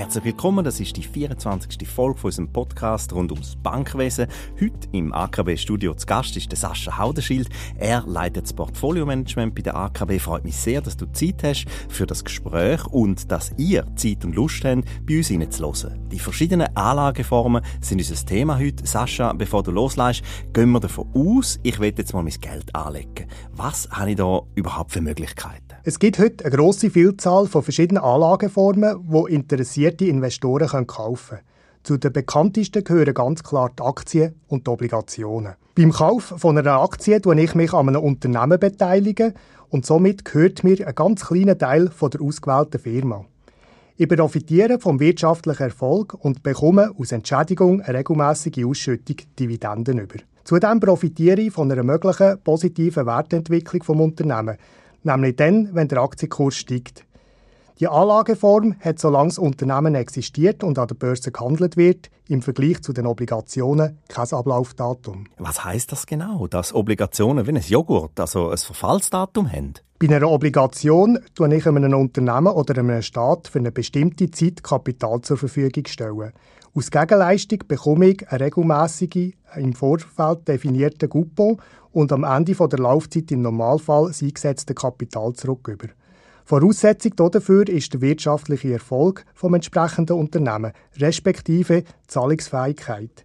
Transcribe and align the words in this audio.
Herzlich 0.00 0.24
willkommen, 0.24 0.64
das 0.64 0.80
ist 0.80 0.96
die 0.96 1.02
24. 1.02 1.86
Folge 1.86 2.18
von 2.18 2.28
unserem 2.28 2.50
Podcast 2.50 3.12
rund 3.12 3.32
ums 3.32 3.54
Bankwesen. 3.56 4.28
Heute 4.58 4.88
im 4.92 5.12
AKB-Studio 5.12 5.92
zu 5.92 6.06
Gast 6.06 6.38
ist 6.38 6.50
der 6.50 6.56
Sascha 6.56 6.96
Haudenschild. 6.96 7.50
Er 7.76 8.02
leitet 8.06 8.44
das 8.44 8.54
Portfolio-Management 8.54 9.54
bei 9.54 9.60
der 9.60 9.76
AKB. 9.76 10.18
Freut 10.18 10.44
mich 10.44 10.56
sehr, 10.56 10.80
dass 10.80 10.96
du 10.96 11.04
Zeit 11.12 11.42
hast 11.44 11.66
für 11.90 12.06
das 12.06 12.24
Gespräch 12.24 12.86
und 12.86 13.30
dass 13.30 13.52
ihr 13.58 13.84
Zeit 13.94 14.24
und 14.24 14.34
Lust 14.34 14.64
habt, 14.64 14.84
bei 15.06 15.18
uns 15.18 15.30
reinzuhören. 15.30 16.08
Die 16.08 16.18
verschiedenen 16.18 16.74
Anlageformen 16.74 17.62
sind 17.82 17.98
unser 17.98 18.24
Thema 18.24 18.58
heute. 18.58 18.86
Sascha, 18.86 19.34
bevor 19.34 19.62
du 19.62 19.70
loslässt, 19.70 20.22
gehen 20.54 20.70
wir 20.70 20.80
davon 20.80 21.10
aus, 21.12 21.60
ich 21.62 21.78
will 21.78 21.92
jetzt 21.94 22.14
mal 22.14 22.22
mein 22.22 22.32
Geld 22.40 22.74
anlegen. 22.74 23.26
Was 23.52 23.86
habe 23.90 24.12
ich 24.12 24.16
da 24.16 24.40
überhaupt 24.54 24.92
für 24.92 25.02
Möglichkeiten? 25.02 25.70
Es 25.82 25.98
gibt 25.98 26.18
heute 26.18 26.44
eine 26.44 26.54
grosse 26.54 26.90
Vielzahl 26.90 27.46
von 27.46 27.62
verschiedenen 27.62 28.02
Anlageformen, 28.02 28.98
die 29.08 29.34
interessierte 29.90 30.04
Investoren 30.06 30.86
kaufen 30.86 31.36
können. 31.36 31.42
Zu 31.82 31.96
den 31.96 32.12
bekanntesten 32.12 32.84
gehören 32.84 33.14
ganz 33.14 33.42
klar 33.42 33.70
die 33.76 33.82
Aktien 33.82 34.34
und 34.48 34.66
die 34.66 34.70
Obligationen. 34.70 35.54
Beim 35.74 35.92
Kauf 35.92 36.34
von 36.36 36.58
einer 36.58 36.82
Aktie 36.82 37.20
beteilige 37.20 37.42
ich 37.42 37.54
mich 37.54 37.72
an 37.72 37.88
einem 37.88 38.02
Unternehmen 38.02 38.58
beteiligen 38.58 39.32
und 39.70 39.86
somit 39.86 40.24
gehört 40.24 40.62
mir 40.62 40.86
ein 40.86 40.94
ganz 40.94 41.26
kleiner 41.26 41.56
Teil 41.56 41.88
von 41.88 42.10
der 42.10 42.20
ausgewählten 42.20 42.80
Firma. 42.80 43.24
Ich 43.96 44.08
profitiere 44.08 44.78
vom 44.78 45.00
wirtschaftlichen 45.00 45.64
Erfolg 45.64 46.14
und 46.14 46.42
bekomme 46.42 46.90
aus 46.98 47.12
Entschädigung 47.12 47.80
eine 47.80 47.98
regelmäßige 47.98 48.64
Ausschüttung 48.64 49.16
Dividenden 49.38 49.98
über. 49.98 50.16
Zudem 50.44 50.80
profitiere 50.80 51.40
ich 51.40 51.52
von 51.52 51.70
einer 51.70 51.82
möglichen 51.82 52.38
positiven 52.42 53.06
Wertentwicklung 53.06 53.82
vom 53.82 54.00
Unternehmen, 54.00 54.56
nämlich 55.02 55.36
dann, 55.36 55.74
wenn 55.74 55.88
der 55.88 56.00
Aktienkurs 56.00 56.56
steigt. 56.56 57.04
Die 57.80 57.88
Anlageform 57.88 58.74
hat, 58.78 58.98
solange 58.98 59.30
das 59.30 59.38
Unternehmen 59.38 59.94
existiert 59.94 60.62
und 60.62 60.78
an 60.78 60.86
der 60.86 60.96
Börse 60.96 61.32
gehandelt 61.32 61.78
wird, 61.78 62.10
im 62.28 62.42
Vergleich 62.42 62.82
zu 62.82 62.92
den 62.92 63.06
Obligationen 63.06 63.98
kein 64.06 64.30
Ablaufdatum. 64.30 65.24
Was 65.38 65.64
heißt 65.64 65.90
das 65.90 66.04
genau, 66.04 66.46
dass 66.46 66.74
Obligationen 66.74 67.46
wie 67.46 67.52
ein 67.52 67.62
Joghurt, 67.66 68.20
also 68.20 68.50
ein 68.50 68.58
Verfallsdatum 68.58 69.50
haben? 69.50 69.74
Bei 69.98 70.14
einer 70.14 70.30
Obligation 70.30 71.20
stelle 71.32 71.56
ich 71.56 71.66
einem 71.66 71.94
Unternehmen 71.94 72.52
oder 72.52 72.78
einem 72.78 73.00
Staat 73.00 73.48
für 73.48 73.60
eine 73.60 73.72
bestimmte 73.72 74.30
Zeit 74.30 74.62
Kapital 74.62 75.22
zur 75.22 75.38
Verfügung 75.38 75.86
stellen. 75.86 76.32
Aus 76.74 76.90
Gegenleistung 76.90 77.60
bekomme 77.66 78.08
ich 78.08 78.28
eine 78.28 78.44
regelmäßige, 78.44 79.32
im 79.56 79.72
Vorfeld 79.72 80.46
definierte 80.46 81.08
Coupon 81.08 81.56
und 81.92 82.12
am 82.12 82.24
Ende 82.24 82.54
der 82.54 82.78
Laufzeit 82.78 83.32
im 83.32 83.40
Normalfall 83.40 84.08
das 84.08 84.22
eingesetzte 84.22 84.74
Kapital 84.74 85.32
zurück. 85.32 85.94
Voraussetzung 86.44 87.12
dafür 87.16 87.68
ist 87.68 87.92
der 87.92 88.00
wirtschaftliche 88.00 88.72
Erfolg 88.72 89.24
vom 89.34 89.54
entsprechenden 89.54 90.16
Unternehmen, 90.16 90.72
respektive 90.98 91.84
Zahlungsfähigkeit. 92.06 93.24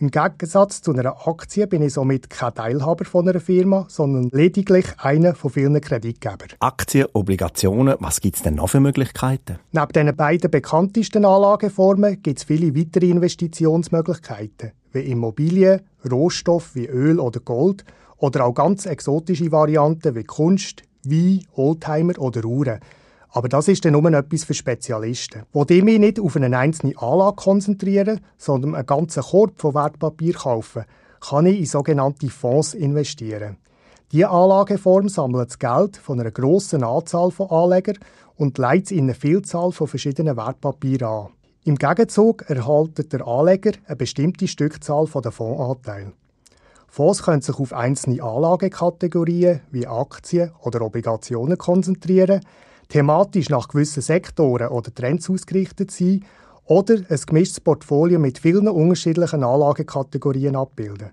Im 0.00 0.10
Gegensatz 0.10 0.80
zu 0.80 0.94
einer 0.94 1.28
Aktie 1.28 1.66
bin 1.66 1.82
ich 1.82 1.92
somit 1.92 2.30
kein 2.30 2.54
Teilhaber 2.54 3.04
von 3.04 3.28
einer 3.28 3.38
Firma, 3.38 3.84
sondern 3.90 4.30
lediglich 4.32 4.86
einer 4.96 5.34
von 5.34 5.50
vielen 5.50 5.78
Kreditgebern. 5.78 6.48
Aktien, 6.58 7.08
Obligationen, 7.12 7.96
was 8.00 8.22
gibt 8.22 8.36
es 8.36 8.42
denn 8.42 8.54
noch 8.54 8.70
für 8.70 8.80
Möglichkeiten? 8.80 9.58
Neben 9.72 9.92
den 9.92 10.16
beiden 10.16 10.50
bekanntesten 10.50 11.26
Anlageformen 11.26 12.22
gibt 12.22 12.38
es 12.38 12.44
viele 12.44 12.74
weitere 12.74 13.10
Investitionsmöglichkeiten, 13.10 14.72
wie 14.92 15.00
Immobilien, 15.00 15.82
Rohstoffe 16.10 16.74
wie 16.74 16.86
Öl 16.86 17.20
oder 17.20 17.40
Gold 17.40 17.84
oder 18.16 18.46
auch 18.46 18.54
ganz 18.54 18.86
exotische 18.86 19.52
Varianten 19.52 20.14
wie 20.14 20.24
Kunst, 20.24 20.82
Wein, 21.04 21.44
Oldtimer 21.54 22.18
oder 22.18 22.44
Uhren. 22.44 22.80
Aber 23.32 23.48
das 23.48 23.68
ist 23.68 23.84
dann 23.84 23.92
nur 23.92 24.12
etwas 24.12 24.44
für 24.44 24.54
Spezialisten. 24.54 25.42
Wo 25.52 25.64
die 25.64 25.82
mich 25.82 26.00
nicht 26.00 26.18
auf 26.18 26.36
eine 26.36 26.56
einzelne 26.56 26.96
Anlage 26.98 27.36
konzentrieren, 27.36 28.20
sondern 28.36 28.74
einen 28.74 28.86
ganzen 28.86 29.22
Korb 29.22 29.60
von 29.60 29.74
Wertpapier 29.74 30.34
kaufen, 30.34 30.84
kann 31.20 31.46
ich 31.46 31.60
in 31.60 31.66
sogenannte 31.66 32.28
Fonds 32.28 32.74
investieren. 32.74 33.56
Diese 34.12 34.28
Anlageform 34.28 35.08
sammelt 35.08 35.50
das 35.50 35.58
Geld 35.58 35.96
von 35.96 36.18
einer 36.18 36.32
grossen 36.32 36.82
Anzahl 36.82 37.30
von 37.30 37.50
Anlegern 37.50 37.98
und 38.36 38.58
leitet 38.58 38.86
es 38.86 38.90
in 38.92 39.04
eine 39.04 39.14
Vielzahl 39.14 39.70
von 39.70 39.86
verschiedenen 39.86 40.36
Wertpapieren 40.36 41.06
an. 41.06 41.28
Im 41.62 41.76
Gegenzug 41.76 42.48
erhält 42.48 43.12
der 43.12 43.26
Anleger 43.26 43.72
eine 43.86 43.96
bestimmte 43.96 44.48
Stückzahl 44.48 45.06
von 45.06 45.22
den 45.22 45.30
Fondsanteil. 45.30 46.12
Fonds 46.90 47.22
können 47.22 47.40
sich 47.40 47.56
auf 47.56 47.72
einzelne 47.72 48.20
Anlagekategorien 48.20 49.60
wie 49.70 49.86
Aktien 49.86 50.50
oder 50.60 50.82
Obligationen 50.82 51.56
konzentrieren, 51.56 52.40
thematisch 52.88 53.48
nach 53.48 53.68
gewissen 53.68 54.02
Sektoren 54.02 54.70
oder 54.70 54.92
Trends 54.92 55.30
ausgerichtet 55.30 55.92
sein 55.92 56.24
oder 56.64 56.96
ein 57.08 57.20
gemischtes 57.26 57.60
Portfolio 57.60 58.18
mit 58.18 58.40
vielen 58.40 58.66
unterschiedlichen 58.66 59.44
Anlagekategorien 59.44 60.56
abbilden. 60.56 61.10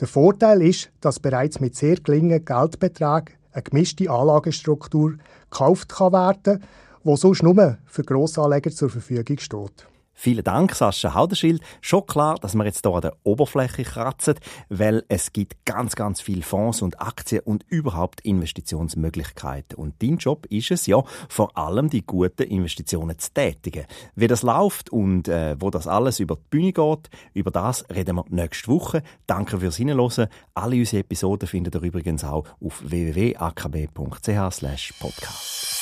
Der 0.00 0.08
Vorteil 0.08 0.62
ist, 0.62 0.90
dass 1.02 1.20
bereits 1.20 1.60
mit 1.60 1.76
sehr 1.76 1.96
geringen 1.96 2.42
Geldbeträgen 2.42 3.34
eine 3.52 3.62
gemischte 3.62 4.10
Anlagestruktur 4.10 5.16
gekauft 5.50 6.00
werden 6.00 6.42
kann, 6.42 6.62
die 7.04 7.16
sonst 7.16 7.42
nur 7.42 7.76
für 7.84 8.02
Grossanleger 8.02 8.70
zur 8.70 8.88
Verfügung 8.88 9.38
steht. 9.38 9.86
Vielen 10.20 10.42
Dank, 10.42 10.74
Sascha 10.74 11.14
Haudenschild. 11.14 11.62
Schon 11.80 12.04
klar, 12.04 12.40
dass 12.40 12.56
wir 12.56 12.64
jetzt 12.64 12.84
hier 12.84 12.92
an 12.92 13.02
der 13.02 13.16
Oberfläche 13.22 13.84
kratzen, 13.84 14.34
weil 14.68 15.04
es 15.06 15.32
gibt 15.32 15.64
ganz, 15.64 15.94
ganz 15.94 16.20
viele 16.20 16.42
Fonds 16.42 16.82
und 16.82 17.00
Aktien 17.00 17.42
und 17.44 17.64
überhaupt 17.68 18.22
Investitionsmöglichkeiten. 18.22 19.78
Und 19.78 20.02
dein 20.02 20.16
Job 20.16 20.44
ist 20.46 20.72
es 20.72 20.86
ja, 20.86 21.04
vor 21.28 21.56
allem 21.56 21.88
die 21.88 22.04
guten 22.04 22.42
Investitionen 22.42 23.16
zu 23.16 23.32
tätigen. 23.32 23.84
Wie 24.16 24.26
das 24.26 24.42
läuft 24.42 24.90
und 24.90 25.28
äh, 25.28 25.54
wo 25.60 25.70
das 25.70 25.86
alles 25.86 26.18
über 26.18 26.34
die 26.34 26.42
Bühne 26.50 26.72
geht, 26.72 27.10
über 27.32 27.52
das 27.52 27.88
reden 27.88 28.16
wir 28.16 28.24
nächste 28.28 28.72
Woche. 28.72 29.04
Danke 29.28 29.60
fürs 29.60 29.76
Hinhören. 29.76 30.26
Alle 30.52 30.74
unsere 30.74 31.02
Episoden 31.02 31.46
findet 31.46 31.76
ihr 31.76 31.82
übrigens 31.82 32.24
auch 32.24 32.44
auf 32.60 32.82
www.akb.ch 32.82 34.98
podcast. 34.98 35.77